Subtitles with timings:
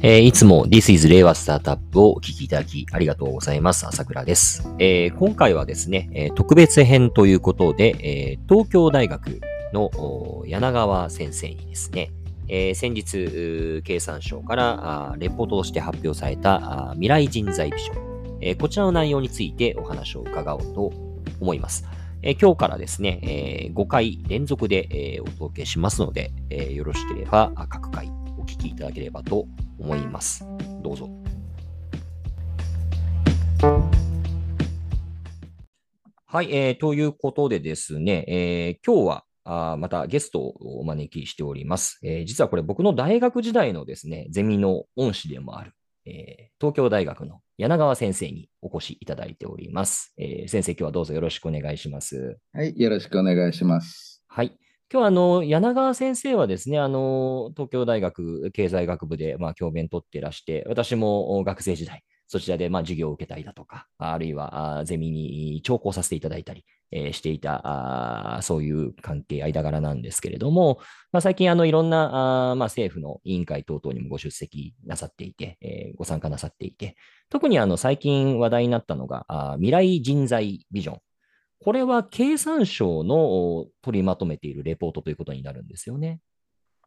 [0.00, 3.84] えーいつも This is 令和スタートアップをお聞きいただきありがとうございます。
[3.84, 4.62] 朝倉です。
[4.78, 9.40] えー今回はですね、えー特別編ということで、え東京大学
[9.72, 9.90] の
[10.46, 12.12] 柳川先生にですね、
[12.46, 20.92] え先日、経産省からレポートとして発表された未来人材ビジョン、えこちらの内容についてお話を伺おうと
[21.40, 21.84] 思います。
[22.22, 29.67] え今日からですね、え5回連続で、えお届けしますので、えよろしければ各回お聞きいただければと思います。
[30.82, 31.08] どうぞ。
[36.26, 42.00] はい、えーということでですね、えー今日はあーまたゲストをお招きしております。
[42.02, 45.72] えー実はこれ僕の大学時代のですね、ゼミの恩師でもある、
[46.06, 46.14] えー
[46.60, 50.12] 東京大学の柳川先生にお越しいただいております。
[50.18, 52.36] えー先生、今日はどうぞよろしくお願いします。
[52.52, 54.22] はい、よろしくお願いします。
[54.26, 54.58] はい。
[54.90, 70.78] 今日はあの柳川先生はですね、あの東京大学経済学部でまあ教鞭取ってらして、私も学生時代、そちらでまあ授業を受けたりだとか、あるいはゼミに聴講させていただいたり、えーしていたあそういう関係、間柄なんですけれども、
[71.12, 76.96] まあ、最近あのいろんなあまあ政府の委員会等々にもご出席なさっていて、えーご参加なさっていて、
[77.28, 81.00] 特にあの最近話題になったのがあ未来人材ビジョン。
[81.60, 86.20] これは経産省のお取りまとめているレポートということになるんですよね。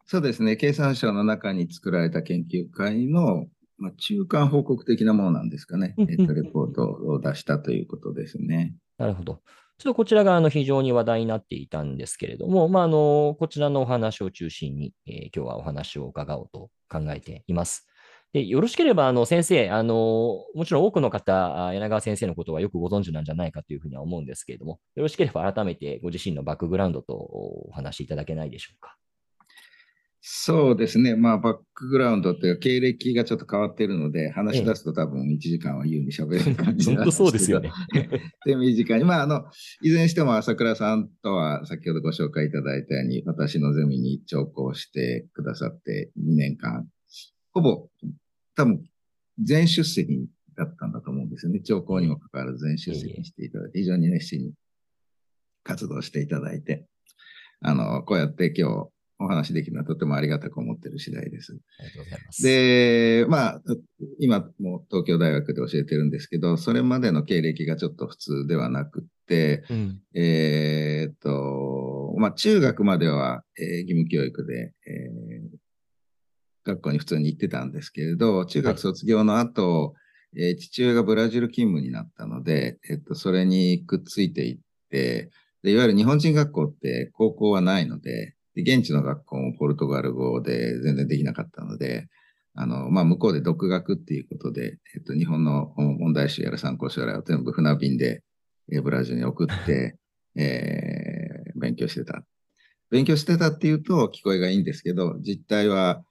[0.06, 3.46] そうですね、経産省の中に作られた研究会の、
[3.78, 8.76] まあ、中間報告的なものなんですかね、うんえっと、レポートを出したということですね。
[8.98, 9.42] なるほど。
[9.78, 17.88] ちょっとこちらがあの非常に話題になっていたんですけれども、まあ、あのこちらのお話を中心に、えー今日はお話を伺おうと考えています。
[18.34, 28.96] でよろしければ、あの先生、あのもちろん多くの方、あ柳川先生のことはよくご存知なんじゃないかというふうには思うんですけれども、よろしければ改めてご自身のバックグラウンドとお話しいただけないでしょうか。
[30.24, 37.60] そうですね、まあ、バックグラウンドというか、経歴がちょっと変わっているので、話し出すと多分1時間は優に喋れる感じなんですけど。
[37.60, 37.72] ね。
[38.46, 39.04] 手短に。
[39.04, 39.46] まあ、あの、
[39.82, 46.88] いずれにしても朝倉さんとは先ほどご紹介いただいたように、私のゼミに聴講してくださって2年間、
[47.54, 47.90] ほぼ、
[48.56, 48.84] 多分、
[49.42, 51.60] 全出席だったんだと思うんですよね。
[51.62, 54.54] 聴講にもかかわらず全出席していただいて、非常に熱心に
[55.64, 56.86] 活動していただいて、
[57.62, 58.90] あの、こうやって今日
[59.24, 61.58] お話できるのはとてもありがたく思っている次第です。
[61.80, 62.44] ありがとうございます。
[62.44, 63.62] で、まあ、
[64.20, 75.21] 今も東京大学で教えてるんですけど、それまでの経歴がちょっと普通ではなくって、うんえーっと、まあ、中学までは、えー義務教育で、えー
[76.64, 79.96] 学校に普通に行ってたんですけれど、中学卒業の後、
[80.38, 85.30] えー父親がブラジル勤務になったので、えっと、それにくっついていって、
[85.64, 92.08] でいわゆる日本人学校って高校はないので、で現地の学校もポルトガル語で全然できなかったので、
[92.54, 98.24] あの、まあ、向こうで独学っていうことで、えっと、日本の問題集やら参考書やらを全部船便で、
[98.72, 99.98] えーブラジルに送って、
[100.36, 102.24] えー勉強してた。
[102.90, 106.04] 勉強してたっていうと聞こえがいいんですけど、実態は、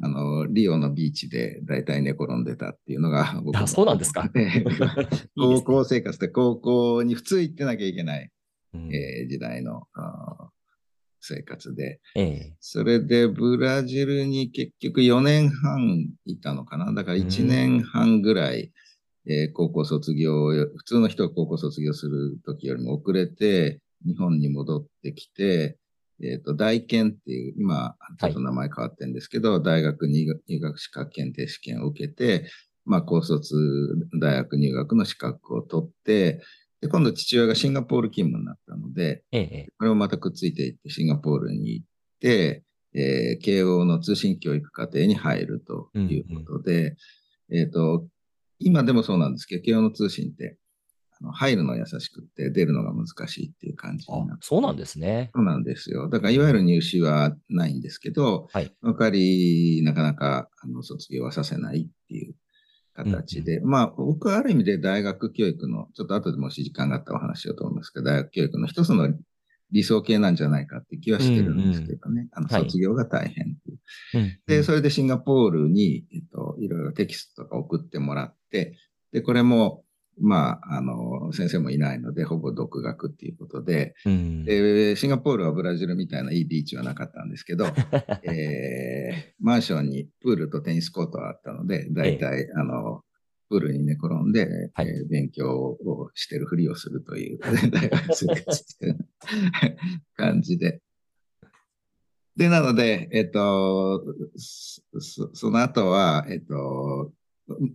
[0.00, 4.30] あの、リオのビーチで大体寝転んでたっていうのが僕のあそうなんですか。
[5.36, 5.62] 高ね。
[5.62, 8.30] 校生活で高校に普通行ってなきゃいけない、
[8.74, 8.94] うん。
[8.94, 9.88] えー時代の
[11.20, 12.56] 生活で、ええ。
[12.60, 16.92] それでブラジルに結局4年半いたのかな。
[16.92, 18.72] だから1年半ぐらい、
[19.26, 25.76] えー高校卒業、普通の人が高校卒業する時よりも遅れて、日本に戻ってきて、
[26.22, 32.50] えっ、と、大研っていう、今、ちょっと名前変わってるんですけど、大学入学入学資格検定試験を受けて、
[32.84, 33.54] まあ、高卒
[34.20, 36.42] 大学入学の資格を取って、
[36.80, 41.86] で、今度父親がシンガポール勤務になったので、ええこれもまたくっついていって、シンガポールに行っ
[42.20, 42.64] て、
[42.94, 46.96] えー慶応の通信教育課程に入るということで、
[47.52, 48.06] えっ、と、
[48.58, 50.56] 今でもそうなんですけど、慶応の通信って、
[51.32, 54.32] 入るの優しくって出るのが難しいっていう感じになって。
[54.34, 55.30] あそうなんですね。
[55.34, 56.08] そうなんですよ。
[56.08, 62.34] だから、いわゆる入試はないんですけど、はいわかり、なかなかあの卒業はさせないっていう
[62.94, 69.12] 形で、まあ、僕はある意味で大学教育の、ちょっと後でもし時間があったらお話しようと思いますけど、大学教育の一つの
[69.70, 72.28] 理想形なんじゃないかって気はしてるんですけどね。
[72.32, 73.78] あのはい卒業が大変っていう。
[74.14, 78.76] うんで、それでシンガポールに、えっと、いろいろテキストとか送ってもらって、
[79.12, 79.84] で、これも、
[80.20, 84.44] まあ、あの、先生もいないので、ほぼ独学っていうことで、うん。
[84.44, 87.66] で、シンガポールはブラジルみたいないいビーチはなかったんですけど、
[88.24, 93.02] えーマンションにプールとテニスコートがあったので、大体、あの、
[93.48, 94.88] プールに寝転んで、はい。
[94.88, 97.38] えー勉強をしてるふりをするという、
[97.70, 98.26] 大学生
[100.16, 100.80] 感じで。
[102.36, 104.00] で、なので、えっと、
[104.36, 107.12] そその後は、えっと、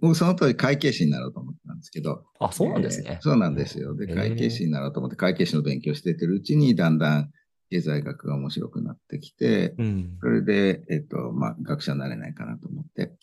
[0.02, 2.25] 僕その当時会計士になろうと思ったんですけど。
[2.40, 3.12] あ、そうなんですね。
[3.14, 3.96] えー、そうなんですよ。
[3.96, 7.31] で、会計士になろうと思って会計士の勉強しててるうちに、だんだん
[7.70, 13.14] 経済学が面白くなってきて、うん、それで、えっ、と、まあ、学者になれないかなと思って、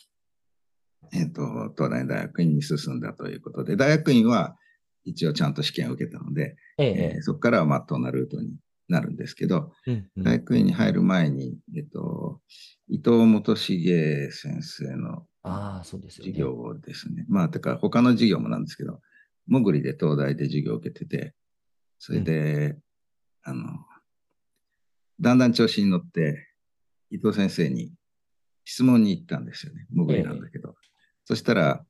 [1.13, 1.41] えっ、と、
[1.77, 4.57] 東大大学院に進んだということで、大学院は
[5.05, 8.55] 一応ちゃんと試験を受けたので、ええー、そこからはまっとうなルートに
[8.87, 12.39] なるんですけど、うんうん、大学院に入る前に、えっと、
[12.89, 15.73] 伊藤元重先生の授業ですね。
[15.73, 16.01] ああ、そう
[16.81, 17.25] ですね。
[17.29, 19.01] まあ、てか他の授業もなんですけど、
[19.47, 21.33] もぐりで東大で授業を受けてて、
[21.99, 22.77] それで、
[23.45, 23.85] うん、あの、
[25.19, 26.47] だんだん調子に乗って、
[27.09, 27.93] 伊藤先生に
[28.65, 29.85] 質問に行ったんですよね。
[29.93, 30.69] もぐりなんだけど。
[30.69, 30.73] え
[31.25, 31.85] そしたら、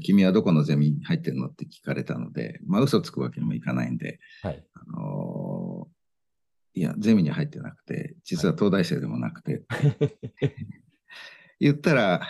[0.00, 1.46] 君はどこのゼミに入ってるの？
[1.46, 9.96] って聞かれたので、まあ嘘つくわけにもいかないんで、はい、あのー、いや、ゼミに入ってなくて、実は東大生でもなくて、はい、
[11.60, 12.20] 言ったら、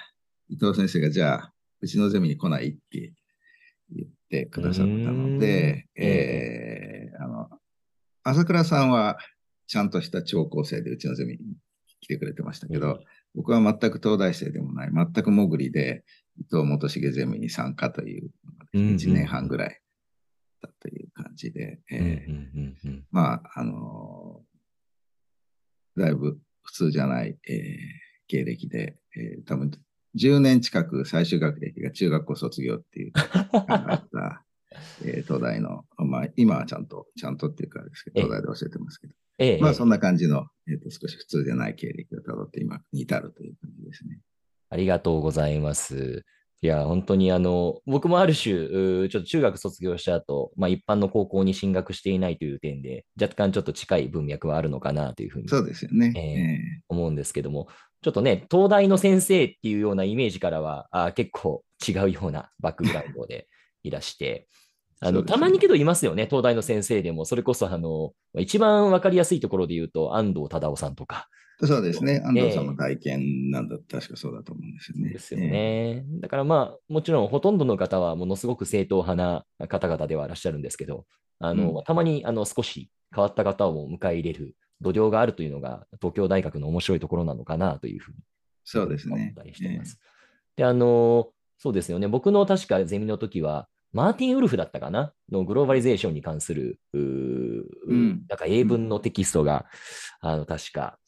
[0.49, 3.13] 伊藤先生がじゃあ、うちのゼミに来ないって
[3.91, 7.49] 言ってくださったので、えー、あの、
[8.23, 9.19] 朝倉さんは
[9.67, 11.39] ちゃんとした超高生でうちのゼミに
[12.01, 13.01] 来てくれてましたけど、
[13.35, 16.05] 僕は全く東大生でもない、全く潜りで、
[16.39, 18.31] 伊藤元重ゼミに参加という、
[18.75, 19.81] 1年半ぐらい
[20.63, 21.81] だという感じで、
[23.11, 27.67] まあ、あのー、だいぶ普通じゃない、えー、
[28.29, 29.71] 経歴で、えー、多分
[30.17, 34.43] 10年近く最終学歴が中学校卒業っていうあった
[35.05, 44.21] えー、東大の、まあ、今はちゃんと、ちゃんとっていうかですけど、東大で教えてますけど、ええ、まあ、そんな感じの、えっ、ー、と、少し普通じゃない経歴をたどって今に至るという感じですね。
[44.69, 46.25] ありがとうございます。
[46.63, 55.49] いや、本当にあの、僕もある種、ちょっと中学卒業した後、まあ一般の高校に進学していないという点で、若干ちょっと近い文脈はあるのかなというふうに。
[55.49, 56.13] そうですよね。
[56.17, 57.69] えー、思うんですけども、
[58.07, 63.49] ちょっとね、東大の先生っていうようなイメージからは、あ結構違うようなバックグラウンドで
[63.83, 64.47] いらして、
[65.01, 67.25] あの、ね、たまにけどいますよね、東大の先生でも。
[67.25, 71.27] それこそ、あの、一番わかりやすいところで言うと、安藤忠雄さんとか。
[71.65, 72.23] そうですね。
[72.25, 75.11] 安藤さんも体験なんだ、えー、確かそうだと思うんですよね。
[75.11, 75.51] ですよね。
[75.53, 79.17] えー、だからまあ、もちろんほとんどの方はものすごく正統派
[79.61, 81.07] な方々ではいらっしゃるんですけど、
[81.41, 88.19] あの、うん、たまにあの少し変わった方を迎え入れる土壌があるというのが、東京大学の面白いところなのかなというふうに。
[88.65, 89.15] そうですね。
[89.15, 89.99] 思ったりしてます。
[90.57, 92.09] えー、で、あの、そうですよね。
[92.09, 95.13] 僕の確かゼミの時は、マーティン・ウルフだったかな？
[95.33, 99.65] のグローバリゼーションに関する、うん、なんか英文のテキストが、
[100.23, 100.99] うん、あの、確か、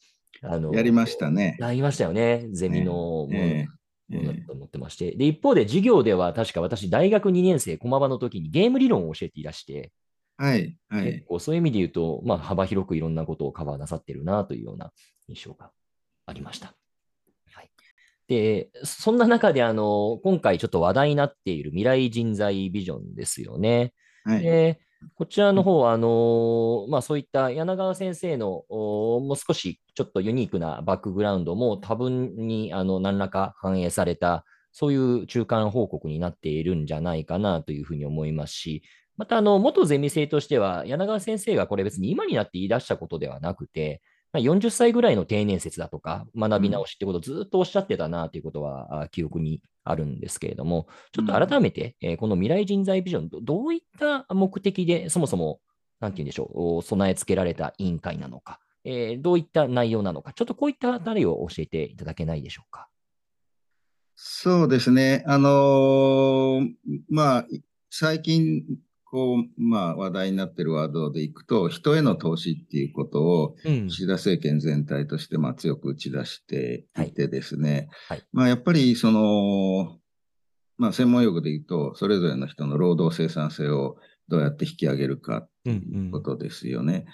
[0.41, 1.57] あの、やりましたね。
[1.59, 2.47] やりましたよね。
[2.51, 3.35] ゼミのもの。
[3.35, 5.15] えー、だと思ってまして。
[5.15, 9.91] で、一方で授業では確か私、大学2年生、駒場の時にゲーム理論を教えていらして、
[10.39, 11.13] はい、はい。
[11.13, 14.91] 結構そういう意味で言うと、まあ、幅広くいろんなことをカバーなさってるなというような
[15.27, 15.69] 印象が
[16.25, 16.73] ありました。
[18.29, 23.91] で、そんな中で、あの、今回ちょっと話題になっている未来人材ビジョンですよね。
[24.23, 24.79] はい、で
[25.15, 38.83] こちらの方、あのまあ、そういった柳川先生のもう少しちょっとユニークなバックグラウンドも多分にあの何らか反映された、そういう中間報告になっているんじゃないかなというふうに思いますし、
[39.19, 44.01] また、あの、元ゼミ生としては、柳川先生がこれ別に今になって言い出したことではなくて、
[44.31, 55.59] まあ、40歳ぐらいの定年説だとか、学び直しってことをずっとおっしゃってたなということは記憶にあるんですけれども、ちょっと改めて、えこの未来人材ビジョン、どういった目的でそもそも、
[55.99, 62.87] なんて言うんでしょう、備え付けられた委員会なのか、えー、どういった内容なのか、ちょっとこういったあたりを教えていただけないでしょうか？
[64.15, 65.25] そうですね。
[65.27, 66.69] あのー、
[67.09, 67.45] まあ、
[67.89, 68.63] 最近
[69.11, 73.55] こう、まあ、話題になっているワードでいくと、人への投資っていうことを、
[73.87, 78.17] 岸田政権全体として、まあ、強く打ち出していてですね、はい。
[78.19, 79.97] はい、まあ、やっぱり、その、
[80.77, 83.97] まあ、専門用語で言うと、それぞれの人の労働生産性を
[84.27, 86.93] どうやって引き上げるかということですよね。
[86.93, 87.05] うんうん、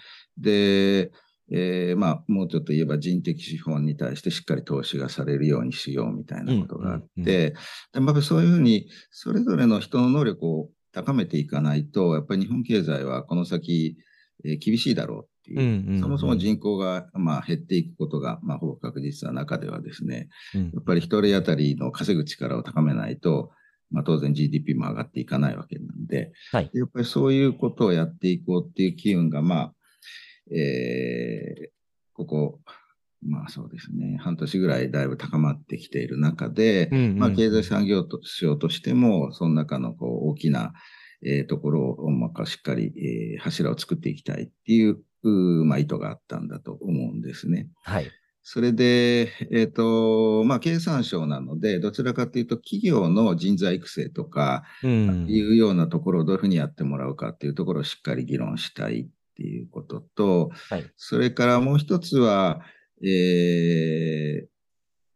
[0.41, 1.11] で、
[1.51, 7.55] えー、まあ、もうちょっと言えば人的資本に対してしっかり投資がされるようにしようみたいなことがあって、
[7.93, 13.97] でまあ、そういうふうに、それぞれの人の能力を高めていかないと、やっぱり日本経済はこの先、
[14.45, 23.51] えー、厳しいだろうっていう、うんうんうん、そもそも人口が、まあ、減っていくことが、まあ、ほぼ確実な中ではですね、うん、やっぱり一人当たりの稼ぐ力を高めないと、
[23.91, 29.73] まあ、当然 GDP も上がっていかないわけなんで、はい、やっぱりそういうことをやっていこうっていう機運が、まあ、
[30.49, 31.69] えー、
[32.13, 32.59] ここ、
[33.27, 40.73] まあそうですね、半年ぐらいだいぶ高まってきている中で、うんうん、まあ経済産業省としても、その中のこう大きな、
[41.25, 42.93] えー、ところを、まあ、しっかり、
[43.35, 47.67] えー、柱を作っていきたいっていう、まあ、意図があったんだと思うんですね。
[47.83, 48.11] はい。
[48.47, 55.25] それで、えっ、と、まあ、経産省なので、どちらかというと、企業の人材育成とか、うん。
[55.27, 60.85] いうようなところをどういうふうにやってもらうかっていうところをしっかり議論したいっていうことと、はい。
[60.95, 62.61] それからもう一つは、
[63.09, 64.55] えー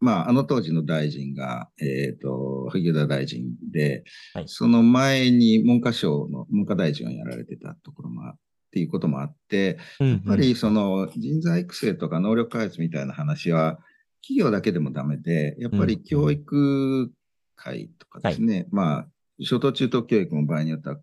[0.00, 4.44] まあ、あの当時の大臣が、えっ、と、萩生田大臣で、はい。
[4.48, 8.36] その前に文科省の文科大臣をやられてたところもあっ
[8.72, 13.78] ていうこともあって、ややっぱりその人材育成とか能力開発みたいな話は、
[14.22, 17.12] 企業だけでもダメで、やっぱり教育
[17.56, 20.96] 会とかですね、まあ、初等中等教育も場合によっては、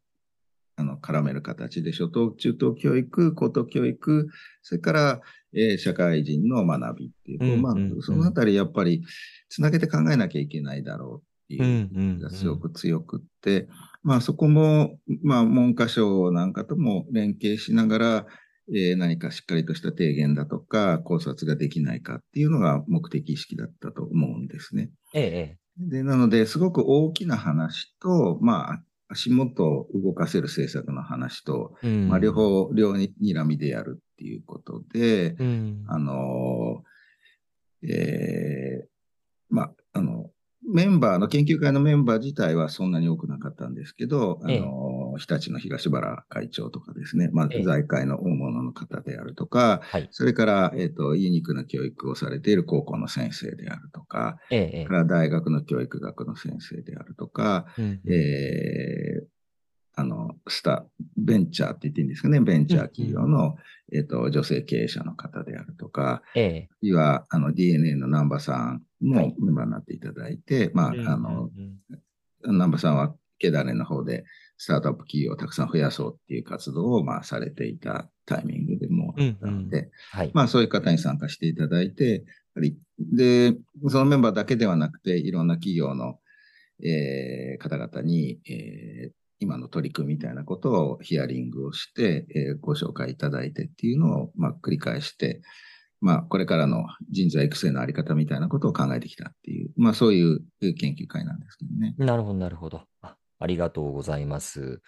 [0.78, 4.28] あの、絡める形で、初等中等教育、高等教育、
[4.62, 5.22] それから、
[5.54, 7.92] えー社会人の学びっていう、こうまあうんうん。
[7.94, 9.04] うん、そのあたりやっぱり、
[9.50, 13.68] つなげて考えなきゃいけないだろうってうんいううんうんがすごく強くって、
[14.04, 18.26] まあそこも、まあ文科省なんかとも連携しながら、
[18.70, 24.92] えー何かしっかりとした提言だとか考察ができないかっていうのが目的意識だったと思うんですね。
[25.16, 25.58] ええ、え。
[25.80, 31.88] で、なので、すごく大きな話と、まあ、足元を動かせる政策の話と、え。
[31.88, 32.34] うんまあ、両。
[32.34, 35.86] 方、両にらみでやるっていうことで、うん。
[35.88, 36.84] あの、
[37.84, 38.88] えー
[39.50, 40.30] まあ、あの、
[40.70, 44.60] メンバーの研究会のメンバー自体はそんなに多くなかったんですけど、あええ
[45.18, 47.64] の、日立の東原会長とかですね、まあ、ええ。
[47.64, 50.08] 財界の大物の方であるとか、はい。
[50.12, 57.82] それから、えっ、と、ユニークな教育をされている高校の先生であるとか、ええ、えから大学の教育学の先生であるとか、え。
[57.82, 58.02] うん。
[58.08, 59.28] えー
[60.00, 60.86] あの、スタ、
[61.18, 63.58] ベンチャーって言っていいんですかね、ベンチャー企業の、
[63.92, 66.70] えっ、と、女性経営者の方であるとか、ええ。
[66.82, 71.80] いは、あの、DNA の南波さんもメンバーになっていただいて、まあ、うんあの、うん
[72.46, 74.24] 南波さんは、ケダネの方で、
[74.58, 80.32] スタートアップ企業をたくさん増やそうっていう活動を、まあ、されていたタイミングでもあったので、うんはい。
[80.34, 82.26] まあそういう方に参加していただいて、
[83.00, 83.56] で、
[83.88, 86.20] そのメンバーだけではなくて、いろんな企業の、
[86.84, 95.42] えー方々に、えー今の取り組みみたいなことをヒアリングをして、えーご紹介いただいてっていうのを、まあ、繰り返して、
[96.02, 101.96] まあ、これからの人材育成のあり方みたいなことを考えてきたっていう、まあそういう研究会なんですけどね。
[101.98, 102.84] なるほど、なるほど。
[103.02, 104.82] あありがとうございます。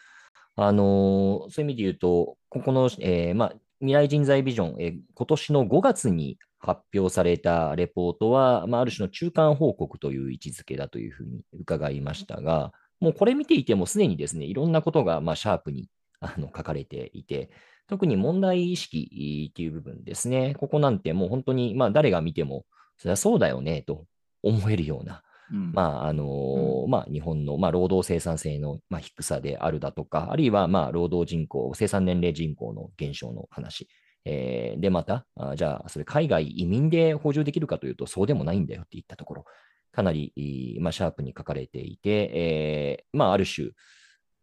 [0.56, 15.90] あのーそういう意味で言うと、ここの、えーまあ、未来人材ビジョン、えー今年の5月に発表されたレポートは、まあ、ある種の中間報告という位置づけだというふうに伺いましたが、もうこれ見ていてもすでにですね、いろんなことが、まあ、シャープに
[16.20, 17.50] あの書かれていて、
[17.88, 20.56] 特に問題意識っていう部分ですね。
[20.60, 22.66] ここなんてもう本当に、まあ、誰が見ても、
[22.98, 24.06] そりゃそうだよね、と
[24.44, 33.88] 思えるような、うんまあ、あのーまあ、日本の、まあ、労働生産性の、まあ、低さであるだとか、あるいは、まあ、労働人口、生産年齢人口の減少の話。
[34.26, 39.46] えーで、また、あじゃあ、それ海外移民で補充できるかというと、そうでもないんだよって言ったところ、
[39.92, 43.70] かなり、いいまあ、シャープに書かれていて、えーまあ、ある種、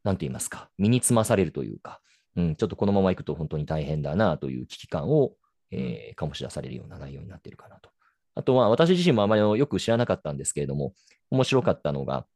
[0.02, 2.00] なんて言いますか、身につまされるというか、
[2.36, 5.32] うん、ちょっとこのままいくと本当に大変だなという危機感を、
[5.70, 7.90] えー醸し出されるような内容になっているかなと。
[8.36, 10.92] あとは、私自身もあまりよく知らなかったんですけれども、
[11.30, 12.26] 面白かったのが、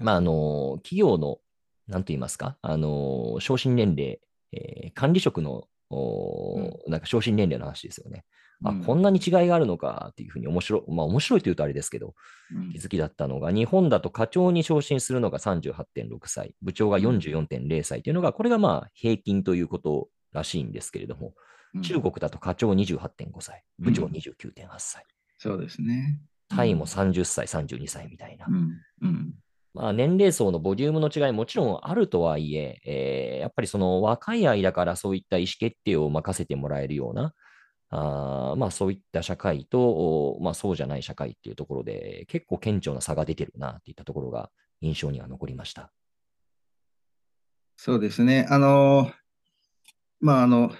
[0.00, 1.38] まあ、あの、企業の、
[1.86, 4.20] なんと言いますか、あの、昇進年齢、
[4.52, 8.24] えー管理職の、おなんか昇進年齢の話ですよね。
[8.64, 8.84] あ、うん。
[8.84, 12.14] こんなに違いがあるのかっていうふうに面白い、まあ面白いというとあれですけど、
[12.54, 12.70] うん。
[12.72, 21.34] 気づきだったのが、日本だと課長に昇進するのが38.6歳、部長が44.0歳というのが、これがまあ平均ということらしいんですけれども、
[21.74, 21.82] うん。
[21.82, 24.12] 中国だと課長28.5歳、部長うん。
[24.12, 25.04] 29.8歳、
[25.38, 26.20] そうですね。
[26.48, 28.50] タイも30歳、32歳みたいなう。
[28.50, 28.80] ん。
[29.02, 29.34] うん。
[29.74, 37.34] まあ、年齢層のボリュームの違いもちろんあるとはいええーやっぱりその若い間からそういった意思決定を任せてもらえるような、
[37.90, 39.80] あーまあ、そういった社会と、
[40.34, 45.92] おまあ、そうじゃない社会っていうところで結構顕著な差が出てるなっていったところが印象には残りました。
[47.76, 48.46] そうですね。
[48.50, 49.12] あの、
[50.20, 50.72] まあ、あの、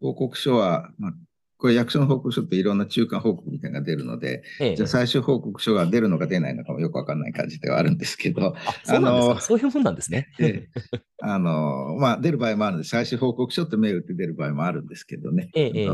[0.00, 1.12] 報告書は、まあ、
[1.58, 10.28] これ役所の報告書っていろんな中間報告みたいなのが出るので、ええじゃあ最終報告書が出るのか出ないのかもよくわかんない感じではあるんですけど、あ、そうなんですか、あのそういうもんなんですね。
[10.38, 10.80] ええ
[11.20, 15.50] あの、まあ、出る場合もあるんで、最終報告書って銘打って出る場合もあるんですけどね。
[15.54, 15.88] ええ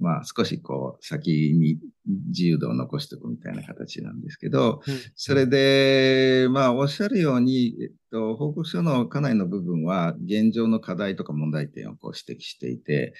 [0.00, 1.78] まあ、少しこう、先に
[2.28, 4.80] 自由度を残しておくみたいな形なんですけど、
[5.14, 13.14] それで、まあ、おっしゃるように、えっと、報告書のかなりの部分は、現状の課題とか問題点をこう指摘していて、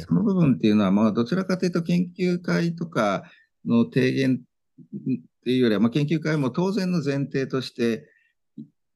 [0.00, 3.22] その部分っていうのは、まあ、どちらかというと研究会とか
[3.64, 4.38] の提言っ
[5.44, 8.06] ていうよりは、まあ、研究会も当然の前提として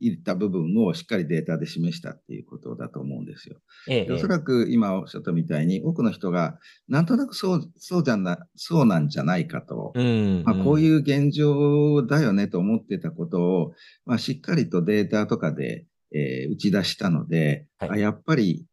[0.00, 3.56] いった部分をしっかりデータで示したっていうことだと思うんですよ。
[3.88, 13.74] ええ、おそらく今おっしゃったみたいに、多くの人が、なんとなくそうそうじゃなそうなんじゃないかと、うんまあ、こうういう現状だよねと思ってたことを、
[14.06, 17.90] まあ、しっかりとデータとかで、えー打ち出したので、はい。
[17.90, 18.66] あやっぱり、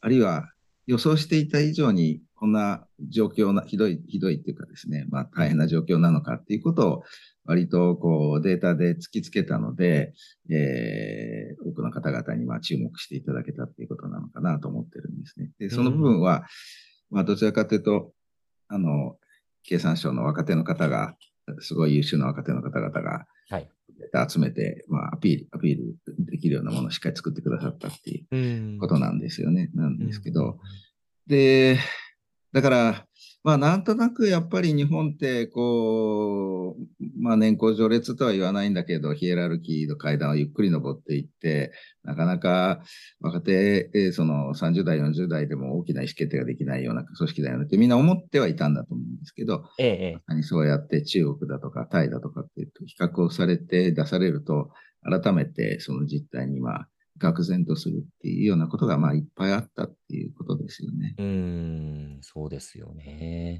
[0.00, 0.50] あるいは
[0.86, 7.02] 予想していた以上に、こんな状況な、ひどい、ひどいっていうかですね、まあ大変な状況なのかっていうことを、
[7.44, 10.14] 割とこうデータで突きつけたので、
[10.50, 15.50] えー多くの方々にまあ注目していただけたっていうことなのかなと思ってるんですね。
[15.58, 16.46] で、その部分は、
[17.10, 18.12] まあどちらかというと、
[18.68, 19.18] あの、
[19.62, 21.16] 経産省の若手の方が、
[21.58, 23.68] すごい優秀な若手の方々がはい。
[24.30, 28.38] 集めて、まあアピール、アピールできるようなものをしっかり作ってくださったっていうう
[28.76, 29.70] んことなんですよね。
[29.74, 30.58] なんですけど、うん
[31.30, 31.78] で、
[32.52, 33.06] だから、
[33.42, 42.82] まあなんとなくやっぱり日本ってこう、まあ年功序列とは言わないんだけど、ヒエラルキーの階段をゆっくり登っていって、なかなか
[43.20, 54.70] 若手、えーその30代、40代でも大きな意思決定ができないような組織だよねってみんな思ってはいたんだと思うんですけど、ええ、そうやって中国だとかタイだとかっていうと比較をされて出されると、
[55.02, 56.88] 改めてその実態にまあ、
[57.20, 61.14] 愕然とするっていうようなことがまあいっぱいあったっていうことですよね。
[61.18, 63.58] うん、そうですよね。